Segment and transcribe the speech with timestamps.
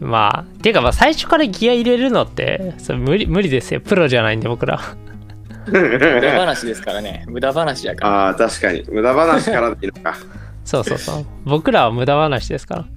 [0.00, 4.80] まあていうかまあ最初からギア入れるのってそれ無理無理ですよプロじゃないんで僕ら
[5.70, 7.24] 無駄話ですからね。
[7.28, 8.26] 無駄話やから。
[8.26, 8.84] ああ、確かに。
[8.88, 10.16] 無駄話からでいいのか。
[10.64, 12.90] そうそうそう僕らは無駄話ですからだか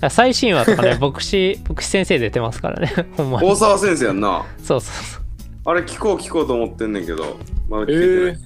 [0.00, 4.44] ら最新話とかね 牧師牧師先生出てますからね ほんまに大沢先生やんな。
[4.58, 5.22] そうそうそう
[5.64, 7.36] あれ聞こう聞こうと思ってんねんけど。
[7.68, 8.32] まだ聞えけてない。
[8.32, 8.38] ー、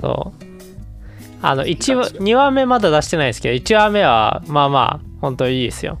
[0.00, 0.46] そう
[1.42, 5.98] あの1話2話目まだ出してないですけど1話目はまあまあ本当にいいですよ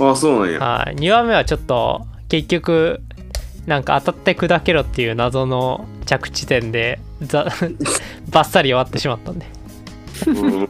[0.00, 0.60] ああ、そうなんや。
[0.60, 3.00] はい2話目はちょっと結局
[3.66, 7.44] なんか当たって砕けろっていう謎の着地点でざ
[8.30, 9.46] バッサリ終わってしまったんで
[10.26, 10.68] うん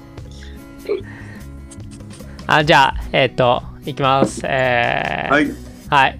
[2.46, 5.46] あじゃあえっ、といきますえー、はい。
[5.88, 6.18] はい。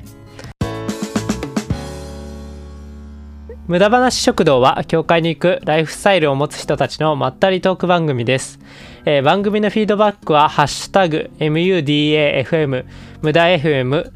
[3.69, 8.59] 無駄話食堂は教会に行くライフスタイルを持つ人たちのまったりトーク番組です、
[9.05, 12.85] えー番組のフィードバックはハッシュタグ MUDAFM
[13.23, 14.13] 無駄 FM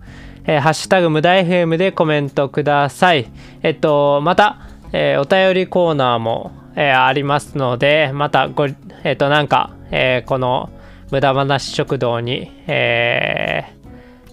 [0.47, 3.27] えーハッシュタグ無駄 FM でコメントください
[3.63, 4.59] えっとまた、
[4.93, 8.67] えーお便りコーナーも、えーありますのでまたご
[9.05, 10.71] えっとなんか、えーこの
[11.11, 13.77] 無駄話食堂に、えー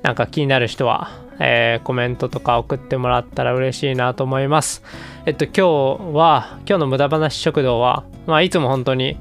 [0.04, 4.84] なんか気になる人は、えーコメントとか送ってもらったら嬉しいなと思います。
[5.26, 9.18] えっと、今日は、今日の無駄話食堂は、まあ、いつも本当に、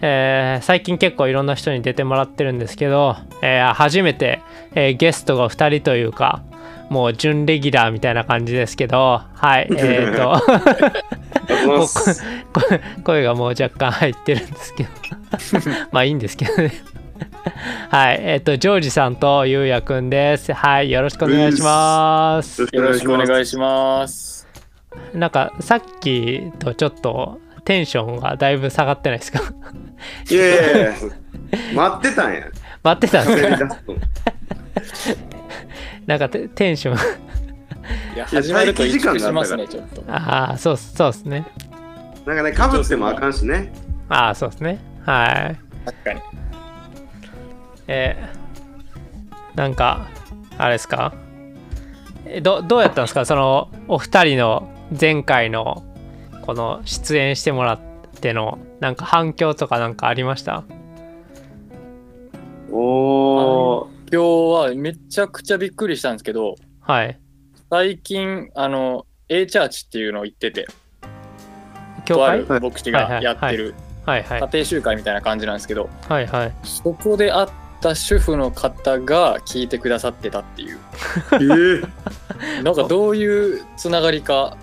[0.00, 4.40] えー最近結構いろんな人に出てもらってるんですけど、えー初めて、
[4.74, 6.42] えーゲストが2人というか、
[6.90, 10.28] もう準レギュラーみたいな感じですけど、はい、えっ、と、
[11.66, 11.86] もう
[12.52, 12.62] こ こ
[13.04, 14.90] 声がもう若干入ってるんですけど
[15.92, 16.72] まあいいんですけどね。
[17.90, 20.52] はいえっ、とジョージさんとゆうやくんです。
[20.52, 22.62] はいよろしくお願いします。
[22.62, 24.46] よろしくお願いします。
[25.12, 29.40] なんかさっきとちょっとテンションがだいぶ下がってないですか？
[30.30, 30.92] いやいやいや
[31.74, 32.42] 待ってたんや。
[32.82, 33.76] 待ってたんですか？
[36.06, 36.96] なんかテテンション。
[38.14, 40.02] いや、始まると萎縮しますね、ちょっと。
[40.08, 41.46] ああそうそうですね。
[42.26, 43.72] なんかね、かぶってもあかんしね。
[44.08, 44.78] ああそうですね。
[45.04, 45.58] はい。
[45.86, 46.20] 確かに。
[47.88, 48.44] えー
[49.56, 50.08] なんか
[50.58, 51.12] あれですか？
[52.26, 53.24] えどどうやったんですか？
[53.24, 54.68] そのお二人の
[55.00, 55.84] 前回の
[56.44, 57.80] この出演してもらっ
[58.20, 60.64] てのなんか反響とかなんかありました？
[62.70, 63.94] おー。
[64.12, 64.22] 今
[64.68, 67.18] 日はめちゃくちゃびっくりしたんですけど、はい。
[67.70, 70.66] 最近、あの、A チャーチっていうのを言ってて、
[72.04, 73.74] 教とある会牧師がやってる
[74.04, 74.40] はいはい。
[74.40, 76.52] 家庭集会みたいな感じなんですけど、はいはい。
[76.62, 77.48] そこで会っ
[77.80, 80.78] た主婦の方が聞いてくださってたっていう。
[81.32, 84.56] えー、なんかどういうつながりか、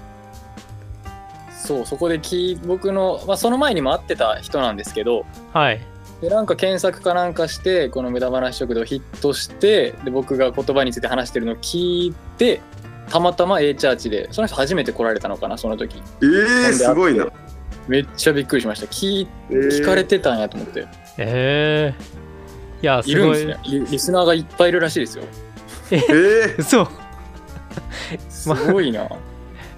[1.72, 5.82] そう、そこで聞い僕の、まあ、その前にも会ってた人なんですけど、はい
[6.22, 12.62] でなんか検索かなんかして、この無駄話食堂ヒットして、で僕が言葉について話してるのを聞いて、
[13.10, 15.98] たまたま A チャーチで、その人初めて来られたのかな、その時。
[16.22, 17.26] えー、すごいな。
[17.88, 18.86] めっちゃびっくりしました。
[18.86, 20.86] 聞いえー聞かれてたんやと思って。
[21.18, 23.86] えー、いやすいるんごいですねリ。
[23.88, 25.24] リスナーがいっぱいいるらしいですよ。
[25.90, 26.88] えー、嘘
[28.30, 29.10] すごいな。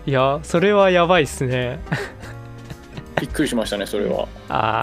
[0.06, 1.80] いやそれはやばいっすね
[3.22, 4.28] びっくりしましたね、それは。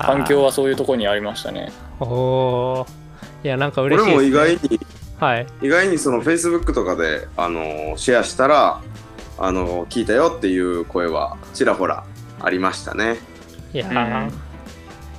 [0.06, 1.70] 環境はそういうとこにありましたね。
[1.98, 4.80] おおーいやなんか俺嬉しいです、ね、も意外に、
[5.18, 8.80] はい意外にその Facebook とかで、あのーシェアしたら、
[9.38, 12.06] あのー聞いたよっていう声はちらほら
[12.40, 13.18] ありましたね。
[13.74, 14.30] いや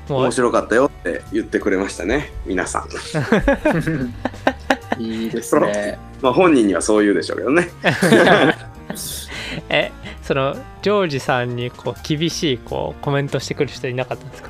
[0.10, 2.88] う面白かったよって言ってくれましたね、皆さん。
[5.00, 6.00] いいですね。
[6.22, 7.70] まあ本人にはそう言うでしょうけどね。
[9.74, 14.50] えそのジョージさんにこう厳しいこうコメントしてくる人いなかったんですか？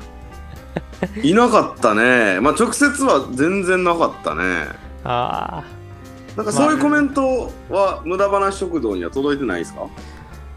[1.22, 2.40] いなかったね。
[2.40, 4.42] まあ直接は全然なかったね。
[5.04, 5.64] ああ
[6.36, 9.82] なんかそういうコメントは無駄話食堂には届いてないですか？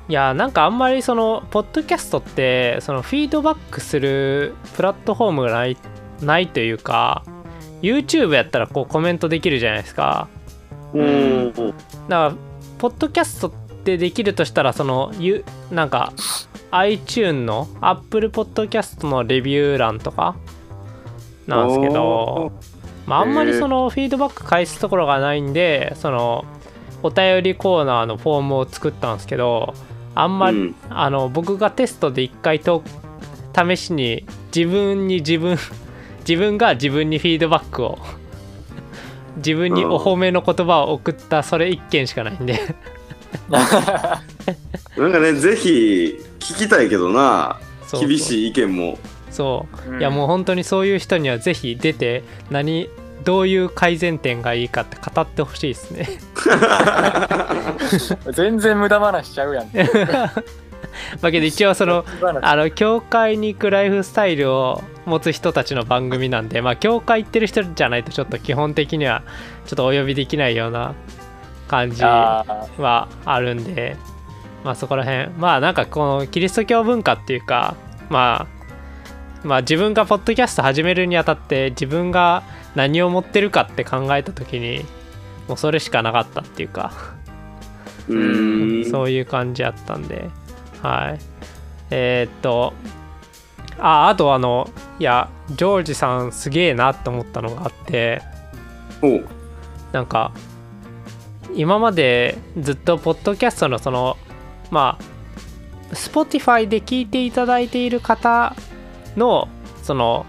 [0.07, 5.77] いやなんかあんまりそのポッドキャストってそのフィードバックするプラットフォームがない
[6.21, 7.23] ないというか
[7.81, 10.27] YouTube やったらこうコメントできるじゃないですか
[10.93, 11.53] うん。
[11.53, 11.73] だか
[12.07, 12.33] ら
[12.77, 13.51] ポッドキャスト
[13.85, 16.11] ってできるとしたらそのゆなんか
[16.71, 20.35] iTune の Apple Podcast のレビュー欄とか
[21.45, 22.51] なんですけど
[23.05, 26.43] まあ、あんまりそのフィードバック返すところがないんでその
[27.03, 29.75] お便りコーナーのフォームを作ったんですけど
[30.15, 30.75] あんまり、うん。
[30.89, 32.83] あの僕がテストで一回と
[33.55, 35.59] 試しに自分に自分
[36.27, 37.99] 自分が自分にフィードバックを
[39.37, 42.75] 自分にお褒めの言葉を送ったそれ一件しかないんで
[44.97, 48.09] なんかね、ぜひ聞きたいけどな、そうそう。
[48.09, 48.97] 厳しい意見も。
[49.29, 49.99] そう、うん。
[49.99, 52.89] いやもう本当にそういう人にはぜひ出て何
[53.25, 56.07] どういう改善点がいいかって語ってほしいですね。
[58.31, 59.69] 全然無駄話しちゃうやん。
[61.21, 62.05] まあけど一応その
[62.41, 69.23] あの教会に行くライフスタイルを持つ人たちの番組なんでまあ教会行ってる人じゃないとちょっと基本的には
[69.65, 70.93] ちょっとお呼びできないような
[71.67, 72.45] 感じあ
[72.77, 73.97] はあるんで
[74.63, 77.75] まあそこら辺まあなんかこのキリスト教文化っていうか
[78.09, 78.47] ま
[79.43, 82.43] あまあ自分がポッドキャスト始めるにあたって自分が
[82.75, 84.85] 何を持ってるかって考えた時に
[85.47, 87.15] もうそれしかなかったっていうか
[88.07, 88.91] うーん。
[88.91, 90.29] そういう感じやったんで、
[90.81, 91.19] はい。
[91.91, 92.73] えーっと、
[93.79, 94.69] あ、あとあの、
[94.99, 98.21] いや、ジョージさんすげえなって思ったのがあって、
[99.91, 100.31] なんか、
[101.55, 104.17] 今までずっとポッドキャストのその、
[104.71, 104.97] ま
[105.91, 108.55] あ、Spotify で聞いていただいている方
[109.15, 109.47] の、
[109.83, 110.25] その、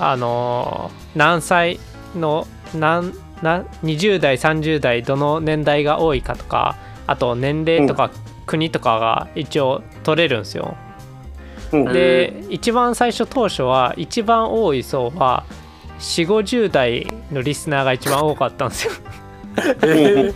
[0.00, 1.78] あの、何歳
[2.14, 3.12] の、何、
[3.42, 8.10] な20代30代どの年代が多いかとかあと年齢とか
[8.46, 10.76] 国とかが一応取れるんですよ。
[11.72, 15.44] おうで一番最初当初は一番多い層は
[15.98, 18.92] 4 5 0代のリスナーが一番多かったんですよ
[19.82, 20.34] おう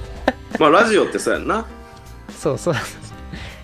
[0.58, 1.66] まあラジオってそうやんな。
[2.30, 2.74] そうそう。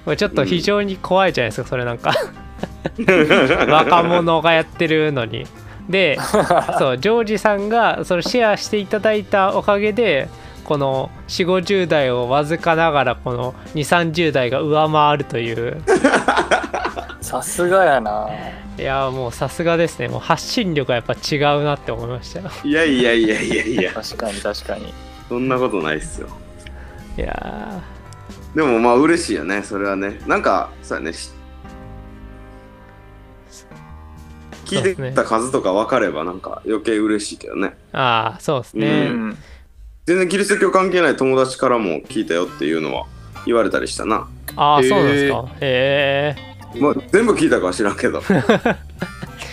[0.04, 2.12] もうちょっと非常に怖いじゃないですかそれなんか。
[3.68, 5.46] 若者がやってるのに。
[5.88, 6.18] で
[6.78, 10.28] そうジョージさんがそれシェアしていただいたおかげで
[10.62, 15.82] この4 5 0代をわずかながらこの2 3 0代が上回るという。
[17.20, 18.28] さすがやな。
[18.78, 20.08] いやもうさすがですね。
[20.08, 22.40] もう発信力がやっぱ違うなって思いました。
[22.40, 24.92] よいやいやいやいやいや、確かに確かに
[25.28, 26.28] そんなことないっすよ。
[27.16, 27.82] いや
[28.54, 30.20] でもまあ嬉しいよね、それはね。
[30.26, 31.12] なんか、そうやね。
[31.12, 31.30] し
[34.66, 37.74] 聞いてた数とか分かればなんか余計嬉しいけどね。
[37.92, 39.36] ーああそうですうね、ん
[40.06, 43.06] 全然キリスト教関係ない友達からも聞いたよっていうのは
[43.46, 44.28] 言われたりしたな。
[44.56, 46.34] ああそうなんですかへ
[46.74, 48.22] えまあ全部聞いたかは知らんけど。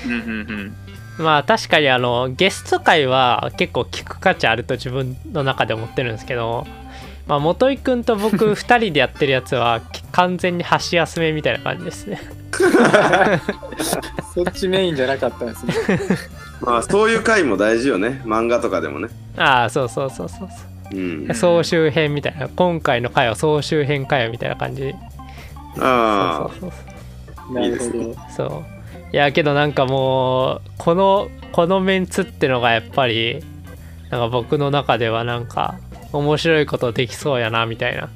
[0.05, 0.75] うんうん
[1.19, 6.65] まあ確かにあのゲスト会は結構聞く価値あると自分の中で思ってるんですけど、
[7.27, 9.81] まあ、元井くんと僕 2人でやってるやつは
[10.13, 12.21] 完全に箸休めみたいな感じですね。
[14.33, 15.73] そっちメインじゃなかったんですね。
[16.61, 18.21] まあそういう回も大事よね。
[18.25, 19.09] 漫画とかでもね。
[19.37, 20.49] ああそうそうそうそう
[20.93, 20.95] う。
[20.95, 21.27] ん。
[21.27, 21.35] そう。
[21.35, 22.47] 総集編みたいな。
[22.47, 24.95] 今回の回は総集編回みたいな感じ。
[25.79, 28.15] あそうそうそうないるほいですねど。
[28.35, 28.78] そう
[29.11, 33.43] いやけどなんかもうこのこのメンツってのがやっぱり
[34.09, 35.79] なんか僕の中ではなんか
[36.13, 38.09] 面白いことできそうやなみたいなあ。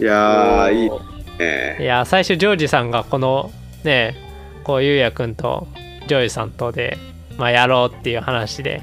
[0.00, 0.90] いやー、いい
[1.38, 1.78] ね。
[1.80, 3.50] いや最初ジョージさんがこの
[3.84, 4.16] ね
[4.64, 5.66] こうゆうやくんと
[6.06, 6.98] ジョージさんとで、
[7.36, 8.82] まあ、やろうっていう話で、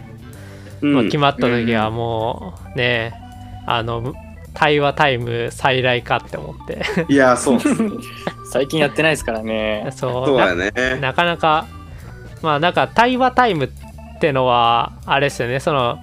[0.81, 3.13] うんまあ、決まった時はもうね
[3.65, 4.13] あの
[4.59, 7.59] 対話タイム再来かって思っていや、そう。
[8.51, 10.71] 最近やってないですからねそうそうやね。
[10.75, 11.65] ななかなか
[12.41, 13.69] まあなんか対話タイムっ
[14.19, 15.99] てのはあれですよねその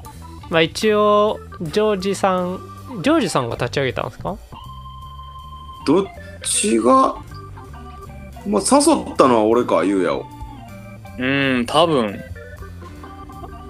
[0.49, 2.59] まあ一応ジョージさん
[3.03, 4.37] ジョージさんが立ち上げたんですか？
[5.87, 6.07] どっ
[6.43, 7.17] ちが、
[8.47, 10.25] まあ、誘ったのは俺か、ゆうやを。
[11.19, 12.19] うん多分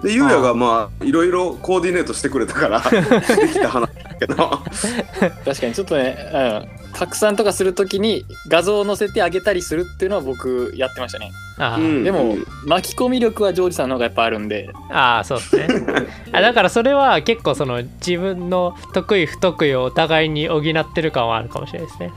[0.03, 4.35] で、ゆうやがまあ、いろいろコーディネートしてくれたから、 できた話だけど。
[5.45, 11.31] 確かにちょっとね、うん、拡散とかするときに画像を載せてあげたりするっていうのは僕やってましたね。
[11.57, 14.69] ああ、うんでも巻き込み力はジョージさんの方がやっぱあるんで。
[14.89, 16.07] ああそうですね。
[16.31, 22.11] あだからそれは結構その自分の得意不得意をお互いに補ってる感はあるかもしれないですね。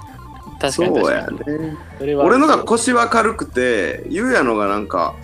[0.60, 1.76] 確かにそうやね。
[1.98, 5.14] それは俺のが腰は軽くて、ゆうやのがなんか、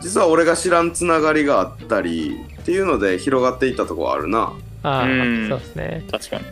[0.00, 4.52] 実は俺が知らんつながりがあったりっていうので広がっていったとこはあるな。
[4.88, 5.48] ああうん。
[5.48, 6.04] そうですね。
[6.10, 6.42] 確かに。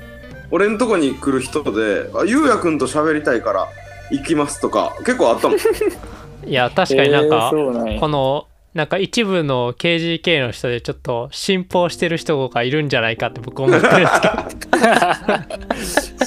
[0.50, 3.68] 俺のとこに来る人で、あゆうやくんと喋りたいから
[4.10, 5.58] 行きますとか、結構あったもん。
[6.46, 8.00] いや確かになんえーか、そうなんや。
[8.00, 14.28] このなんか一部の KGK の人でちょっと信奉してる人がいるんじゃないかって僕思ってるんですけ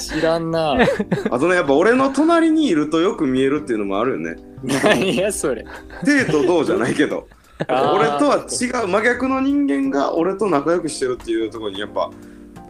[0.18, 0.76] 知らんな。
[1.30, 4.36] あとね、やっぱ俺の隣にいるとよく見えるっていうのもあるよね。
[4.82, 5.64] 何やそれ。
[6.04, 7.28] デートどうじゃないけど。
[7.68, 12.10] 俺とは違う真逆の人間が俺と仲良くしてるっていうところにやっぱ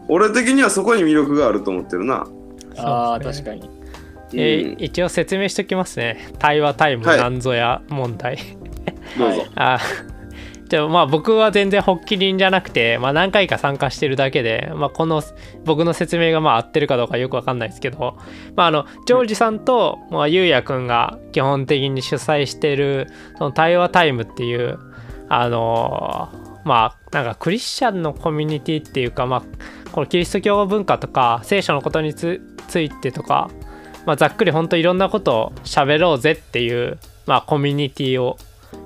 [0.09, 2.27] 俺的にはそこに魅力があると思ってるな。
[2.79, 3.69] ああ確かに。
[4.35, 6.31] えー一応説明しておきますね。
[6.39, 7.19] 対話タイムはい。
[7.19, 8.39] なんぞや問題、
[9.19, 9.39] どうぞ。
[9.41, 9.79] は いあ
[10.69, 15.23] じゃあまあ僕は全然発起人じゃなくて、まあ、何回か参加してるだけで、まあ、この
[15.65, 18.19] 僕の説明がまあ合ってるかどうかよくわかんないですけど、
[18.55, 23.09] まあ、あのジョージさんと、まあ、ゆうやくんが基本的に主催してる
[23.39, 24.79] その対話タイムっていう
[25.29, 29.43] あのーまあなんかクリスチャンのコミュニティっていうかまあ
[29.91, 32.43] このキリスト教文化とか聖書のことにつ
[32.75, 33.51] いてとか、
[34.05, 38.37] まあ、ざっくりほんといろんなことを喋ろうぜっていう、まあ、コミュニティを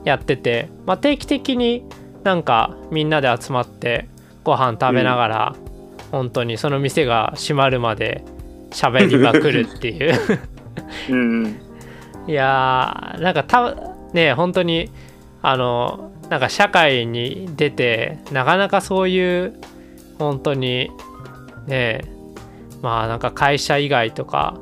[0.04, 1.84] やってて、まあ、定期的に
[2.24, 4.08] なんかみんなで集まって
[4.44, 5.56] ご飯食べながら、
[6.10, 8.24] 本当にその店が閉まるまで
[8.70, 10.18] 喋りまくるっていう。
[11.10, 11.60] うんうん。
[12.26, 13.74] いやーなんかた
[14.12, 14.90] ね本当に
[15.42, 19.54] あのなんか社会に出てなかなかそういう
[20.18, 20.90] 本当に
[21.66, 22.02] ね
[22.80, 24.56] まあなんか会社以外とか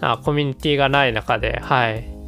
[0.00, 2.19] あコミュニティがない中ではい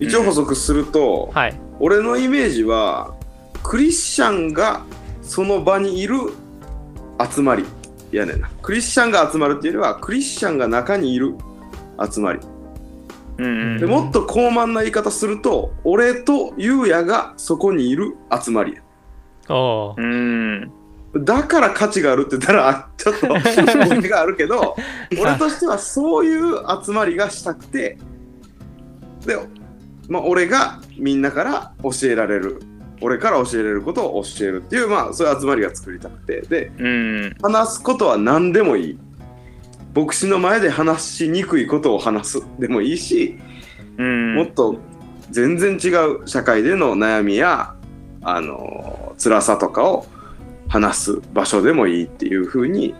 [0.00, 1.60] 一応補足すると、はい。
[1.78, 3.14] 俺のイメージは
[3.62, 4.84] クリスチャンが
[5.22, 6.18] その場にいる
[7.34, 7.64] 集まり。
[8.12, 8.50] やねんな。
[8.62, 11.34] クリスチャンが集まるっていうよりはクリスチャンが中にいる
[12.12, 12.40] 集まり。
[13.38, 18.74] うんうんでもっと高慢な言い方すると俺とゆうやがそこにいる集まり。
[18.74, 18.82] や
[19.54, 21.24] おーうん。
[21.24, 24.76] だから価値があるって言ったらちょっと 語弊があるけど
[25.20, 27.98] 俺としてはそういう集まりがしたくて。
[29.26, 29.36] で、
[30.08, 32.62] まあ、俺がみんなから教えられる。
[33.02, 36.40] 俺から教えられることを教えるっていうまあそういう集まりが作りたくて。
[36.42, 37.36] でうん。
[37.42, 38.98] 話すことは何でもいい。
[39.94, 42.42] 牧師の前で話しにくいことを話す。
[42.58, 43.38] でもいいし
[43.98, 44.34] うん。
[44.36, 44.78] もっと
[45.30, 45.88] 全然違
[46.22, 47.74] う社会での悩みや
[48.22, 50.06] あの辛さとかを
[50.68, 52.94] 話す場所でもいいっていう風に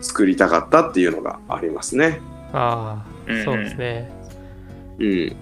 [0.00, 2.20] 作りたかったっていうのがありますね。
[2.52, 4.12] ああそうですね。
[4.98, 5.36] うん。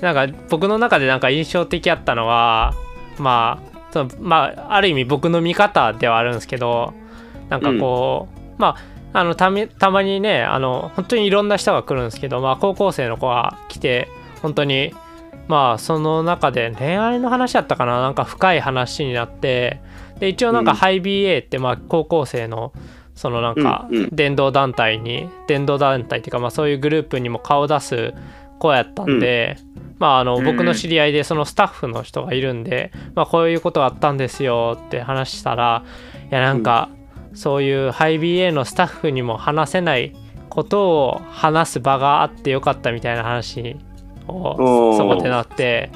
[0.00, 2.74] なんか僕の中でなんか印象的やったのは
[3.18, 6.94] まあそのまあある意味僕の見方ではあるんですけど
[7.48, 8.28] なんかこ
[8.58, 8.76] う、まあ
[9.12, 14.08] あのたみたまにねあの本当にいろんな人が来るんですけど、まあ、高校生の子が来て
[14.40, 14.94] 本当に
[15.48, 19.80] まあその中で恋愛の話だったかななんか深い話になって
[20.20, 20.76] で一応なんかうん。
[20.76, 22.72] ハイ BA ってまあ高校生の
[23.16, 24.08] そのなんかうんうん。
[24.12, 28.14] 伝道団体に伝道団体っていうかまあそういうグループにも顔を出す
[28.60, 29.56] 子やったんで、
[30.00, 35.84] まああのうん僕の知り合いでそのスタッフの人がいるんで、まあこういうことがあったんですよって話したら
[36.30, 36.88] いやなんか
[37.34, 40.16] そういうハイ BA のスタッフにも話せない
[40.48, 43.76] ことを話す場があってよかったみたいな話
[44.26, 45.90] をそこでなって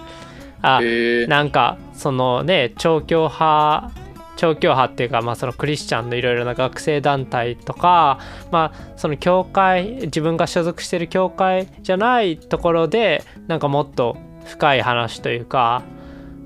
[0.63, 1.27] あえー。
[1.27, 3.91] なんかそのね調教派
[4.37, 8.19] 調教派っていうか、まあ、そのクリスチャンのいろいろな学生団体とか、
[8.51, 15.83] まあ、その教会自分が所属してる教会じゃないところでなんかもっと深い話というか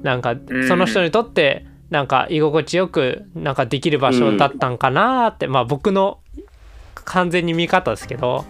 [0.02, 0.68] なんかん。
[0.68, 6.20] その人にとってなんか居心地よくなんかできる場所だったんかなって、まあ僕の
[6.94, 8.44] 完全に見方ですけど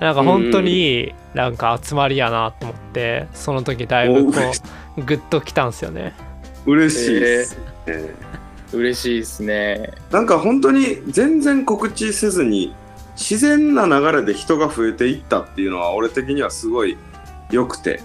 [0.00, 4.40] なんか本当にいいなんか集まりやなと思ってその時だいぶこ
[4.96, 6.14] うグッときたんですよね。
[6.66, 7.56] 嬉しいです、
[7.86, 8.30] ね
[8.72, 9.92] 嬉しいですね。
[10.10, 12.74] なんか本当に全然告知せずに
[13.16, 16.96] 自然な流れで人が増えていったっていうのは俺的にはすごい
[17.50, 18.00] 良くて。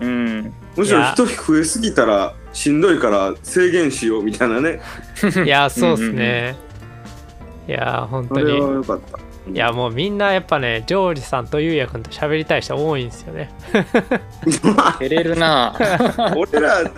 [0.00, 0.52] うん。
[0.76, 4.80] むしろ人増えすぎたらしんどいから制限しようみたいなね。
[5.44, 6.56] いやそうっすね。
[7.66, 9.18] いや本当それはに良かった。
[9.50, 13.50] いやもうみんなやっぱねジョージさんとゆうやくんと喋りたい人多いんですよね。
[14.98, 15.74] 照れるな。
[16.36, 16.90] 俺ら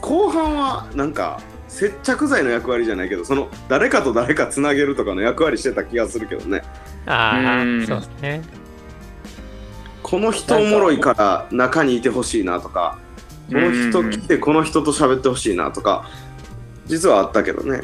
[0.00, 1.40] 後半はなんか
[1.78, 6.62] 接着剤の役割じゃないけどその誰かと誰かつなげるとかの役割してた気がするけどね
[7.06, 8.42] ああうんそうですね。
[10.02, 12.98] この人おもろいから中にいてほしいなとか
[13.48, 16.08] この人来てこの人と喋ってほしいなとか
[16.86, 17.82] 実はあったけどね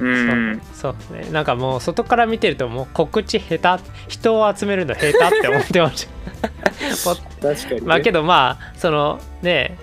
[0.00, 1.28] うんそうですね。
[1.30, 7.16] なんかもう外から見てるともう告知下手人を集めるの下手って思ってました。
[7.40, 9.78] 確かにねまあけどまあそのね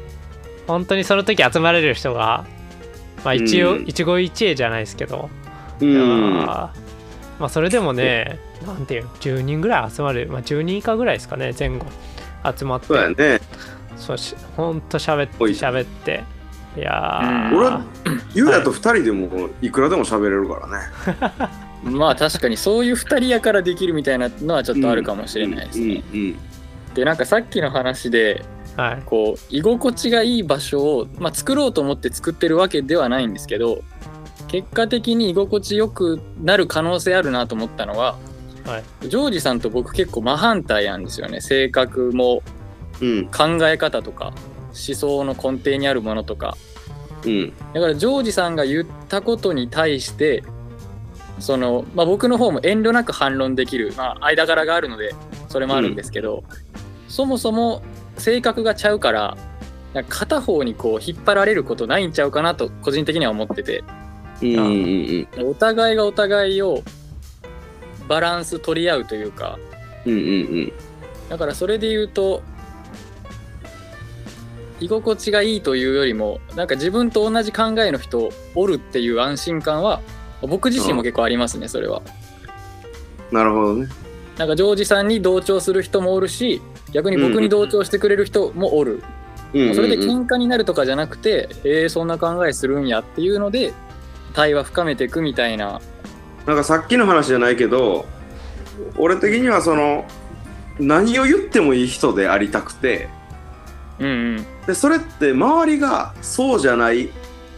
[0.68, 2.46] 本当にその時集まれる人が
[3.28, 3.84] まあ一応、うん。
[3.86, 5.30] 一期一会じゃないですけど、
[5.82, 6.46] うん。
[6.46, 6.72] ま
[7.42, 11.86] あそれでもねなんていうの10人ぐらい集まる、まあ、10人以下ぐらいですかね前後。
[12.58, 12.88] 集まって。
[12.88, 13.42] そうやね。
[13.98, 16.24] そうしほんと喋っておい喋って。
[16.78, 17.70] いや俺
[18.34, 20.68] ゆうやと2人でもいくらでも喋れるか
[21.84, 21.92] らね。
[21.98, 26.02] まあ確かにそういう二人やからできるみたいなのはちょっとあるかもしれないですね。
[26.14, 26.36] うんうん。
[26.94, 28.46] でなんかさっきの話で
[28.78, 29.04] はい。
[29.06, 33.82] こう居心地がいい場所を、まあ、作ろうと思って作ってるわけではないんですけど
[34.48, 38.18] 結果的に居心地よくなる可能性あるなと思ったのは
[38.66, 39.10] はい。
[39.10, 41.42] ジョージさんと僕結構真反対なんですよね。
[41.42, 42.44] 性格も
[43.02, 43.28] うん。
[43.28, 44.34] 考え方とか
[44.68, 46.56] 思想の根底にあるものとか。
[47.26, 47.54] うん。
[47.74, 50.44] だからジョージさんが言ったことに対して
[51.40, 55.16] その、まあ、僕の方も遠慮なく反論できる、まあ、間柄があるので
[55.50, 56.44] それもあるんですけど、
[57.08, 57.82] そもそも
[58.18, 59.38] 性格がちゃうから
[59.94, 63.84] なんか片方にこう引っ張られることないんちゃうかなと個人的には思ってて。
[64.40, 66.84] うんお互いがお互いを
[68.08, 69.58] バランス取り合うというか。
[70.06, 70.22] うんうんう
[70.62, 70.74] ん。
[71.30, 72.44] だからそれで言うと
[74.80, 80.02] 居心地がいいというよりもなんか自分と同じ考えの人おるっていう安心感は
[80.42, 82.02] 僕自身も結構ありますねそれは。
[83.32, 83.88] なるほどね。
[84.38, 89.04] なんかジョージさんに同調する人もおるし逆に僕に同調してくれる人もおる、
[89.54, 89.76] うんうんうん。
[89.76, 93.74] それで喧嘩になるとかじゃなくてえー、そんな考えするんやっていうので
[94.34, 95.82] 対話深めていくみたいな。
[96.46, 98.06] なんかさっきの話じゃないけど
[98.98, 100.06] 俺的にはその
[100.80, 103.10] 何を言ってもいい人でありたくて
[104.00, 104.46] うんうん。
[104.66, 107.10] でそれって周りがそうじゃない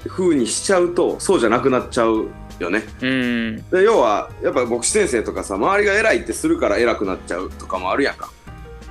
[0.08, 2.84] 風にしちゃうとそうじゃなくなっちゃうよね。
[3.02, 8.30] うんで要はやっぱ牧師先生とかさ周りが偉いってするから偉くなっちゃうとかもあるやんか。
[8.32, 8.39] うん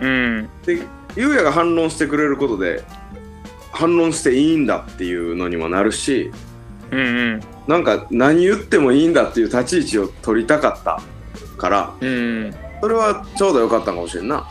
[0.00, 0.82] で
[1.16, 2.84] 優也が反論してくれることで
[3.72, 6.30] 反論していいんだっていうのにもなるし
[6.90, 7.02] うんう
[7.36, 7.40] ん。
[7.66, 11.02] なんか何言ってもいいんだっていう立ち位置を取りたかった
[11.56, 12.54] からうん。
[12.80, 14.48] それはちょうどよかったかもしれんな。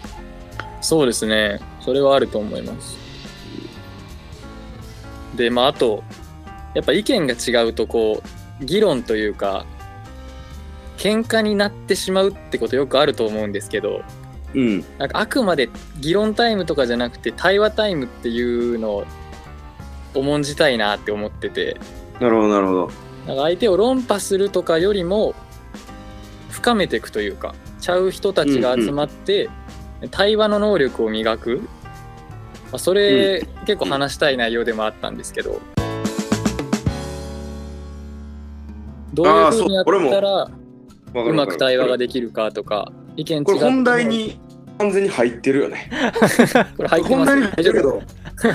[0.82, 1.60] そうですね。
[1.82, 2.98] それはあると思います。
[5.36, 6.04] でまああと
[6.74, 8.22] やっぱ意見が違うとこ
[8.62, 9.66] う議論というか
[10.98, 14.02] 喧嘩になってしまうってことよくあると思うんですけど
[14.54, 14.86] うん。
[14.98, 19.06] なんかあくまで議論タイムとかじゃなくて対話タイムっていうのを
[20.14, 21.78] 重んじたいなって思ってて。
[22.20, 22.92] なるほどなるほど。
[23.28, 25.36] なんか相手を論破するとかよりも
[26.50, 29.50] 深めていくというかちゃう人たちが集まって
[30.12, 31.62] 対話の能力を磨く、
[32.72, 35.60] まあ、それ、結構話したい内容でもあったんですけど。
[39.14, 40.44] どういうふうにやったら
[41.14, 44.40] うまく対話ができるかとか意見違これ本題に
[44.78, 45.90] 完全に入ってるよね。
[46.78, 48.02] これ入ってます本題に入ってるけど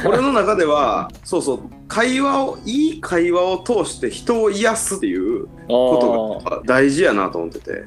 [0.07, 7.85] 俺の中ではそうそう会話をいい会話を通して人を癒すっていう夫ことが大事やなと思ってて。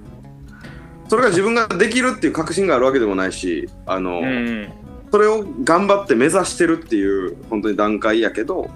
[1.08, 4.68] それが自分ができるっていう確信があるわけでもないしあの、うん。
[5.12, 8.72] それを頑張って目指してるっていう本当に段階やけど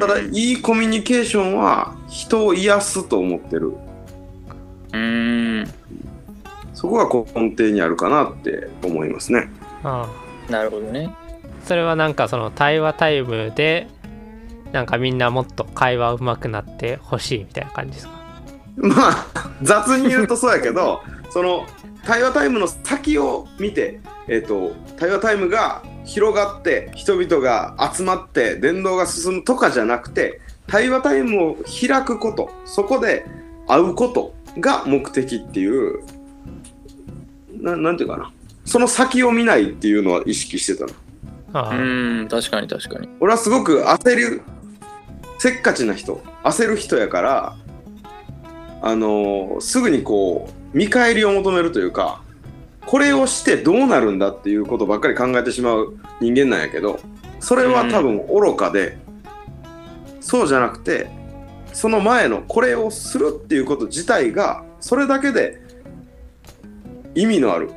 [0.00, 3.72] ただいいコミュニケーションは人を癒すと思ってる。
[4.92, 5.64] うん
[6.76, 9.48] そこが根底にあるかなって思いますね。
[9.82, 10.08] あ
[10.50, 11.10] なるほどね。
[11.64, 13.88] それはなんかその対話タイムで
[14.72, 18.12] なんかみんなもっと会話上手くなってほしいみたいな感じですか？
[18.76, 19.26] まあ
[19.62, 21.64] 雑に言うとそうやけど その
[22.04, 31.56] 対話タイムの先を見て、えっと対話タイムが広がって人々が集まって伝道が進むとかじゃなくて対話タイムを
[31.88, 33.24] 開くことそこで
[33.66, 36.00] 会うことが目的っていう
[37.60, 38.32] ななんていうかな。
[38.64, 40.92] その先を見ないっていうのは意識してたの。
[41.78, 43.08] うん確かに確かに。
[43.20, 44.42] 俺はすごく焦る
[45.38, 47.56] せっかちな人焦る人やから
[48.82, 52.22] あのーすぐにこう見返りを求めるというか
[52.84, 57.00] これをしてどうなるんだっていうことばっかり考えてしまう人間なんやけど
[57.40, 58.96] それは多分愚かで、
[60.20, 61.08] そうじゃなくて
[61.72, 65.60] その前のこれをするっていうこと自体がそれだけで
[67.16, 67.70] 意味のある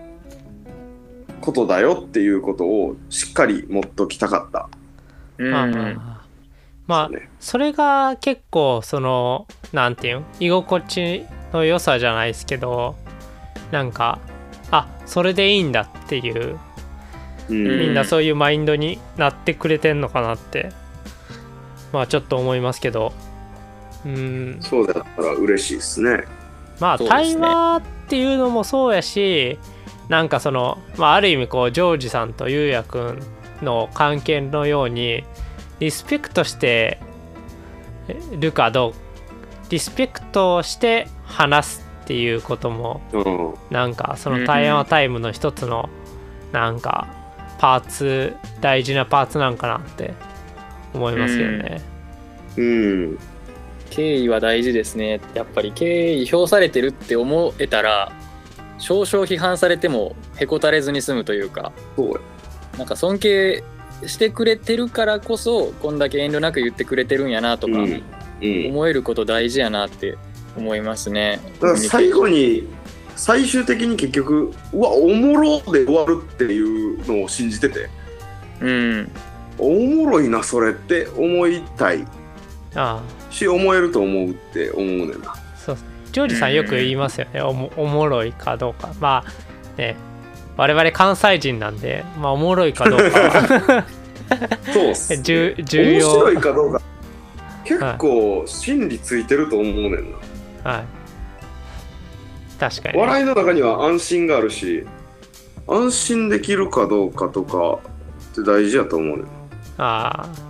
[1.41, 4.69] ことだよっていうことをしっかり持っときたかった。
[5.37, 5.51] うん。
[5.51, 6.19] まあ
[6.85, 7.29] まあね。
[7.39, 12.95] それが結構そのなんていうん居心地の良さじゃないですけど
[13.71, 14.19] なんか
[14.71, 16.59] あそれでいいんだっていう
[17.49, 17.79] うん。
[17.79, 20.69] みんなそういうマインドになってくれてんのかなって
[21.93, 23.13] まあちょっと思いますけど。
[24.05, 24.57] うん。
[24.61, 26.25] そうだったら嬉しいですね。
[26.79, 27.07] まあね。
[27.07, 29.59] 対話っていうのもそうやし
[30.07, 33.19] なんかその、まあ、ある意味こうジョージさんとゆうやくん
[33.61, 35.23] の関係のように
[35.79, 36.99] リスペクトして
[38.39, 38.93] るかどう
[39.69, 45.89] リスペクトして話すっていうこともうん、なんかその対話タイムの一つの
[46.51, 47.07] なんか
[47.59, 50.15] パーツ大事なパーツなんかなって
[50.95, 51.81] 思いますけどね。
[52.57, 53.19] うん、
[53.89, 58.11] 敬意は大事ですねやっぱり敬意表されてるって思えたら
[58.77, 62.19] 少々批判されてもへこたれずに済むというかそうや。
[62.77, 63.63] なんか尊敬
[64.05, 68.03] してくれてるからこそこんだけ遠慮なく言ってくれてるんやなとかうん、
[68.41, 68.67] うん。
[68.69, 70.17] 思えること大事やなって
[70.55, 71.39] 思いますね。
[71.59, 72.67] だから最後に
[73.19, 77.89] 最終的に結局うわおもろで終わるっていうのを信じてて
[78.61, 79.11] うん
[79.57, 82.07] おもろいなそれって思いたい
[82.75, 83.01] あ
[83.31, 85.31] し思えると思うって思うねんな。
[85.31, 85.77] あそう
[86.11, 89.95] ジョージさんよく言いますよねおもおもろいかどうかまあね
[90.57, 93.85] 我々関西人なんでまあおもろいかどうかは
[94.73, 95.21] そうっす、ね。
[95.23, 96.81] 重重面白い要かどうか。
[97.63, 100.11] 結構心理ついてると思うねん
[100.63, 100.71] な。
[100.71, 100.83] はい
[102.59, 104.85] 確かにね、笑いの中には安心があるし、
[105.65, 107.79] 安心できるかどうかとか
[108.31, 109.25] って大事やと思うねん。
[109.77, 110.48] ああ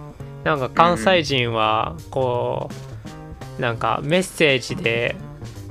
[0.49, 2.71] なんか関西人はこ
[3.59, 5.15] うなんかメッセージで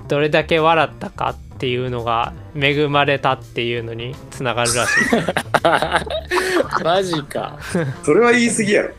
[0.07, 5.03] どれだけ笑ったかっていうのが恵まれたっていうのにつながるらしい
[6.85, 7.59] マジか
[8.05, 8.95] それは言い過ぎやろ。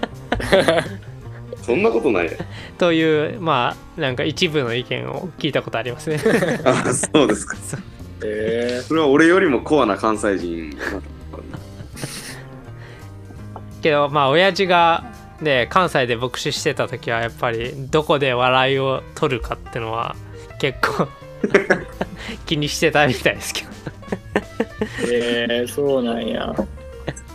[1.62, 2.32] そんなことないや
[2.78, 6.20] というまあなんか一部の意見を聞いたことありますね
[6.65, 7.56] あ、そうですか。
[8.26, 10.78] えそれは俺よりもコアな関西人。
[13.82, 15.06] けどまあ親父が
[15.41, 20.15] ね関西で牧師してた時はやっぱりどこで笑いを取るかってのは
[20.60, 21.08] 結構
[22.45, 26.54] 気にしてたみたいですけどー、えー、そうなんや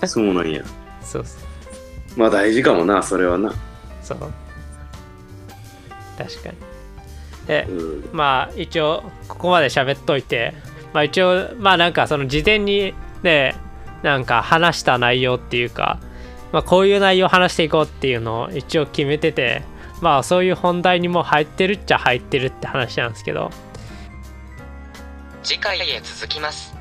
[0.07, 0.63] そうなんや。
[1.03, 1.39] そうそ
[2.17, 3.53] うまあ大事かもな、それはな。
[4.03, 4.19] そう
[6.17, 6.57] 確かに
[7.47, 8.09] でうん。
[8.13, 10.55] まあ一応ここまで喋っといて
[10.93, 13.57] まあ一応まあなんかその事前にね
[14.03, 15.99] なんか話した内容っていうか
[16.55, 19.65] まあこういう内容を話していこうっていうのを一応決めてて
[20.01, 23.51] まあそういう本題にも入ってるっちゃ入ってるって話なんですけど。
[25.43, 26.74] 次回へ続きます。